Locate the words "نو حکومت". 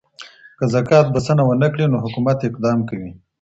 1.91-2.37